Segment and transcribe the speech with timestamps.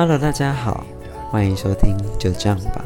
[0.00, 0.86] Hello，大家好，
[1.28, 2.84] 欢迎收听就这样吧。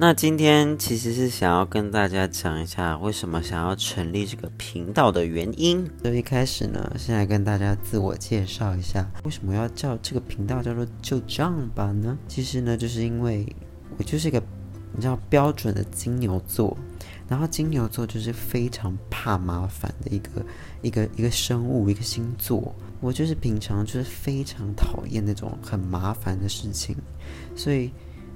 [0.00, 5.84] 那今天其实是想要跟大家讲一下，为什么想要成立这个频道的原因。
[6.00, 12.16] 所以一开始呢，先来跟大家自我介绍一下，为什么要叫这个频道叫做“就这样吧”呢？
[12.28, 13.44] 其实呢，就是因为
[13.96, 14.40] 我就是一个
[14.94, 16.78] 你知道标准的金牛座，
[17.28, 20.46] 然后金牛座就是非常怕麻烦的一个
[20.80, 22.72] 一个一个生物，一个星座。
[23.00, 26.94] 我就是平常就是非常讨厌那种很麻烦的事情，
[27.56, 27.90] 所以。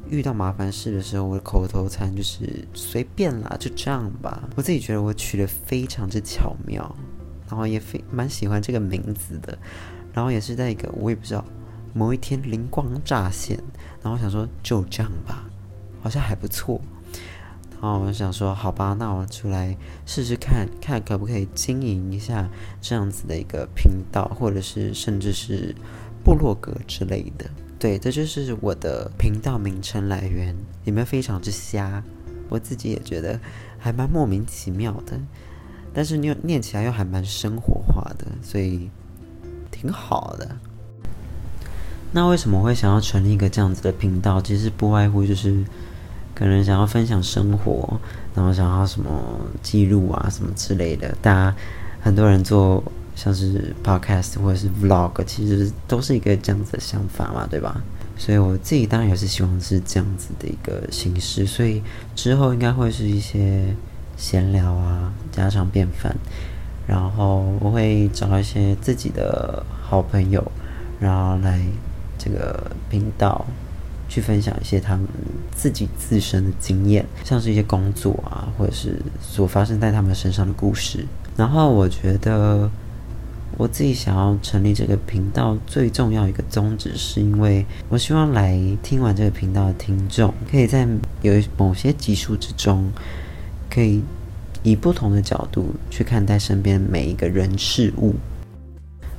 [0.09, 4.49] 遇到麻烦事的时候，我的口头禅就是随便啦，就这样吧。
[4.57, 6.95] 我自己觉得我取得非常之巧妙，
[7.49, 9.57] 然后也非蛮喜欢这个名字的。
[10.13, 11.43] 然后也是在一个我也不知道
[11.95, 13.59] 某一天灵光乍现，
[14.03, 15.45] 然后想说就这样吧，
[16.03, 16.81] 好像还不错。
[17.81, 22.49] 然后我想说好吧，那我出来试试看看可不可以经营一下
[22.81, 25.75] 这样子的一个频道，或者是甚至是
[26.25, 27.47] 部落格之类的。
[27.79, 32.01] 对，这就是我的频道名称来源，里面非常之瞎，
[32.49, 33.39] 我自己也觉得
[33.77, 35.19] 还蛮莫名其妙的，
[35.93, 38.89] 但是念念起来又还蛮生活化的，所以
[39.73, 40.49] 挺好的。
[42.13, 44.41] 那为什么会想要成立一个这样子的频道？
[44.41, 45.65] 其实不外乎就是
[46.37, 47.99] 可能想要分享生活，
[48.33, 49.11] 然后想要什么
[49.61, 51.13] 记录啊什么之类的。
[51.21, 51.57] 大家
[52.01, 52.81] 很多人做。
[53.15, 57.83] 像是 podcast 或者是 vlog，其实都是一个这样子的想法嘛，对吧？
[58.17, 61.83] 所以我自己当然也是希望是这样子的一个形式，所以
[62.15, 63.75] 之后应该会是一些
[64.17, 66.15] 闲聊啊，家常便饭，
[66.87, 70.53] 然后我会找一些自己的好朋友，
[71.01, 71.61] 然后来
[72.19, 73.45] 这个频道
[74.09, 75.07] 去分享一些他们
[75.57, 81.05] 自己自身的经验，像是一些工作啊，或者是所发生在他们身上的故事。
[81.37, 82.71] 然后我觉得。
[83.63, 90.85] 我自己想要成立这个频道，最重要一个宗旨，是因为我希望来听完这个频道的听众，可以在
[91.21, 92.91] 有某些集数之中，
[93.71, 94.03] 可以
[94.65, 98.17] 以不同的角度去看待身边每一个人事物。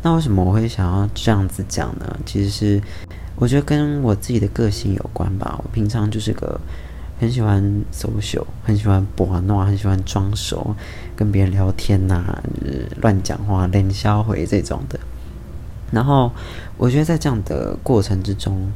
[0.02, 2.20] 那为什么我会想要这样子讲呢？
[2.25, 2.81] 其实是
[3.38, 5.58] 我觉得跟我自己的个性有关吧。
[5.64, 6.60] 我平常就是个。
[7.19, 10.75] 很喜欢收袖很喜欢博诺，很喜欢装熟，
[11.16, 12.41] 跟别人聊天呐、
[13.01, 15.00] 乱讲话、冷笑回这种的。
[15.91, 16.31] 然后
[16.78, 18.72] 我觉得在这样的过程之中，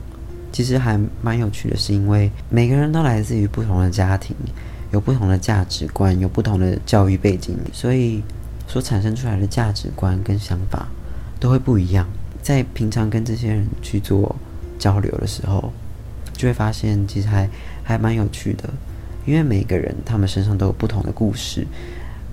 [0.51, 4.35] 其实还蛮有趣的，是因为每个人都来自于不同的家庭，
[4.91, 8.23] 有不同的价值观，有不同的教育背景，所以
[8.67, 10.87] 所产生出来的价值观跟想法
[11.39, 12.07] 都会不一样。
[12.41, 14.35] 在平常跟这些人去做
[14.79, 15.73] 交流的时候，
[16.37, 17.49] 就会发现其实还。
[17.87, 18.69] 还蛮有趣的，
[19.25, 21.65] 因为每个人他们身上都有不同的故事，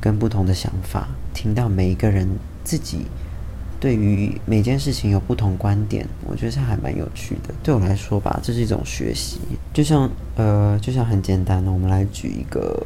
[0.00, 1.06] 跟不同的想法。
[1.32, 2.28] 听到每一个人
[2.65, 3.06] 自己
[3.78, 7.54] 对于每件事情有不同观点，我觉得这还蛮有趣的。
[7.62, 9.38] 对我来说吧，这是一种学习。
[9.72, 12.84] 就像呃，就像很简单的，我们来举一个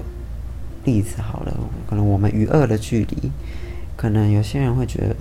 [0.84, 1.56] 例子好了。
[1.88, 3.30] 可能我们与恶的距离，
[3.96, 5.16] 可能有些人会觉得，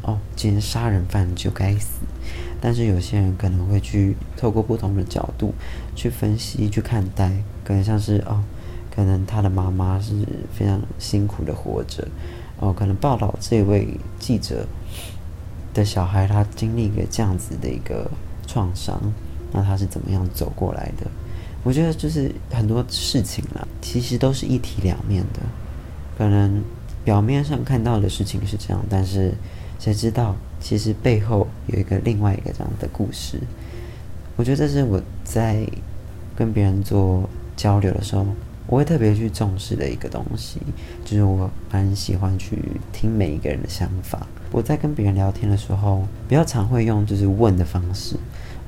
[0.00, 2.05] 哦，今天杀人犯就该死。
[2.60, 5.54] 但是有些人可能会去透过不同的角度
[5.94, 7.30] 去分析、去看待，
[7.64, 8.42] 可能像是哦，
[8.94, 10.14] 可能他的妈妈是
[10.52, 12.06] 非常辛苦的活着，
[12.58, 14.66] 哦，可能报道这位记者
[15.74, 18.10] 的小孩他经历一个这样子的一个
[18.46, 19.00] 创伤，
[19.52, 21.06] 那他是怎么样走过来的？
[21.62, 25.40] 我觉得就是很多事情啦，其实都是一体两面的，
[26.16, 26.62] 可能
[27.04, 29.34] 表面上看到的事情是这样，但是
[29.78, 30.34] 谁知道？
[30.58, 33.40] 其实背后有一个另外一个这样的故事，
[34.36, 35.66] 我觉得这是我在
[36.34, 38.26] 跟别人做交流的时候，
[38.66, 40.60] 我会特别去重视的一个东西，
[41.04, 42.58] 就是我蛮喜欢去
[42.92, 44.26] 听每一个人的想法。
[44.52, 48.16] 我在跟别人聊天的时候，比较常会用就是问的方式，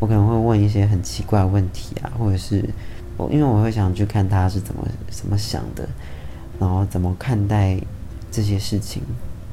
[0.01, 2.65] 我可能会问一些很奇怪的问题啊，或者是
[3.17, 5.89] 我因为我会想去看他是怎么怎么想的，
[6.59, 7.79] 然后怎么看待
[8.31, 9.03] 这些事情。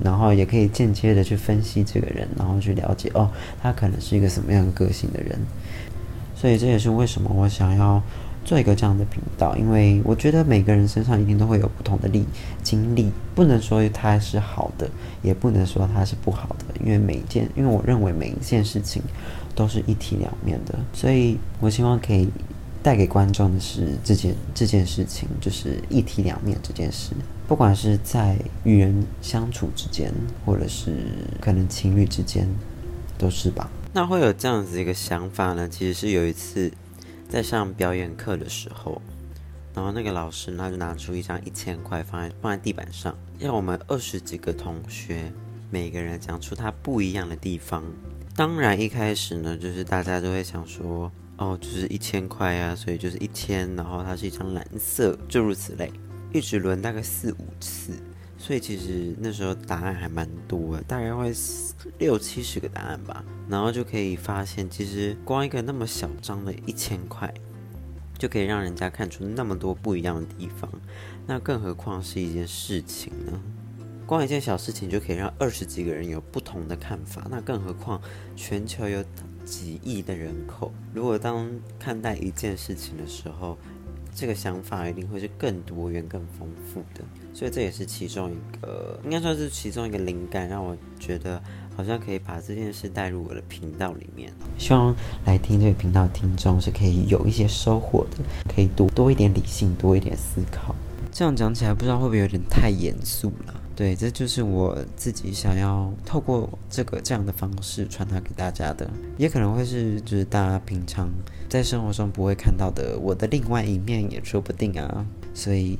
[0.03, 3.29] 然后也可以间接的去分析这个人，然后去了解哦，
[3.61, 5.39] 他可能是一个什么样的个性的人。
[6.35, 8.01] 所以这也是为什么我想要
[8.43, 12.25] 做一个这样的频道，因为我觉得每个人身上一定都会有不同的历
[12.61, 14.89] 经历，不能说他是好的，
[15.21, 19.01] 也不能说他是不好的，因为每一件，因为我认为每一件事情
[19.55, 22.29] 都是一体两面的，所以我希望可以。
[22.85, 27.13] 带给观众的是这件这件事情，就是一体两面这件事。
[27.47, 30.13] 不管是在与人相处之间，
[30.45, 30.95] 或者是
[31.41, 32.47] 可能情侣之间，
[33.17, 33.67] 都是吧。
[33.91, 35.67] 那会有这样子一个想法呢？
[35.67, 36.71] 其实是有一次
[37.27, 39.01] 在上表演课的时候，
[39.73, 45.33] 然后那个老师他就拿出一张一千块放在放在地板上，让我们二十几个同学
[45.71, 47.83] 每个人讲出他不一样的地方。
[48.35, 55.91] 当然一开始呢，就是大家都会想说，哦，就是一千块啊，所以就是一千，然后它是一张蓝色，诸如此类，
[56.31, 57.91] 一直轮大概四五次。
[58.37, 61.33] 所以其实那时候答案还蛮多的，大概会
[61.97, 67.33] 六七十个答案吧，然后就可以发现，其实光一个那么小张的一千块，
[68.19, 70.69] 就可以让人家看出那么多不一样的地方，
[71.25, 73.41] 那更何况是一件事情呢？
[74.05, 77.99] 光一件小事情就可以让二十几个人有不同的看法，那更何况
[78.35, 79.03] 全球有
[79.45, 81.49] 几亿的人口，如果当
[81.79, 83.57] 看待一件事情的时候，
[84.13, 87.03] 这个想法一定会是更多元、更丰富的，
[87.33, 91.41] 所以这也是其中一个，应该说是其中一个灵感，让我觉得
[91.75, 94.31] 好像可以把这件事带入我的频道里面。
[94.57, 94.95] 希望
[95.25, 100.73] 来听这个频道听众是可以有一些收获的，可以多多一点理性，多一点思考。
[101.11, 103.61] 这样讲起来，不知道会不会有点太严肃了？
[103.75, 111.09] 对，这就是我自己想要透过这个这样的方式传达给大家的，也可能会是就是大家平常
[111.49, 115.05] 在生活中不会看到的我的另外一面，也说不定啊。
[115.33, 115.77] 所以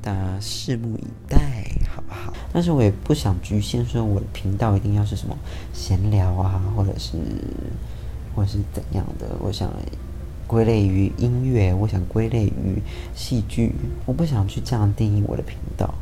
[0.00, 2.32] 大家拭目以待，好不好？
[2.52, 5.36] 但是我也不想局限说我的频道一定要是什么
[5.72, 7.18] 闲聊啊，或者是
[8.36, 9.26] 或者是怎样的。
[9.40, 9.68] 我想
[10.46, 12.80] 归类于音乐，我想归类于
[13.16, 13.72] 戏剧，
[14.06, 15.92] 我不想去这样定义我的频道。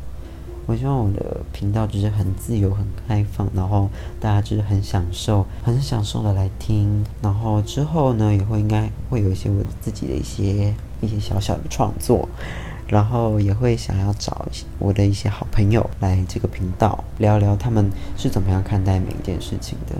[0.69, 3.89] 我希望我的频道就是很自由、很开放，然后
[4.19, 7.03] 大家就是很享受、很享受的来听。
[7.23, 10.71] 然后之后呢，也会应该会有一些我自己的一些
[11.01, 12.29] 一些小小的创作，
[12.87, 19.95] 然后也会想要找我的一些好朋友来这个频道聊聊他们是怎么样看待每一件事情的。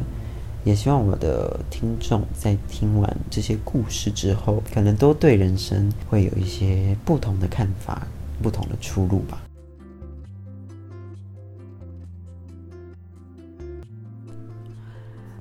[0.63, 8.05] 也希望我的听众在听完这些故事之后，可能都对人生会有一些不同的看法、
[8.43, 9.41] 不同的出路吧。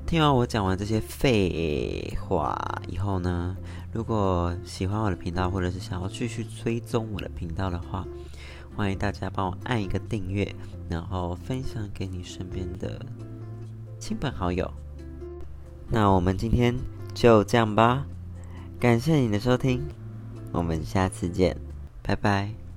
[0.08, 2.58] 听完我讲完这些废话
[2.88, 3.54] 以后呢，
[3.92, 8.06] 如果喜欢我的频道，或者是想要继续追踪我的频道的话，
[8.74, 10.50] 欢迎大家帮我按一个订阅，
[10.88, 13.04] 然后分享给你身边的
[13.98, 14.72] 亲朋好友。
[15.90, 16.74] 那我们今天
[17.12, 18.06] 就这样吧，
[18.80, 19.86] 感谢你的收听，
[20.52, 21.54] 我们下次见，
[22.02, 22.67] 拜拜。